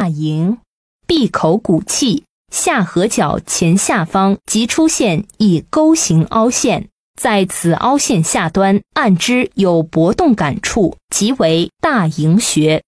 [0.00, 0.56] 大迎
[1.06, 6.88] 闭口鼓气下颌角前下方即出现一钩形凹陷。
[7.20, 12.82] 在此凹陷下端按之有搏动感处即为大迎穴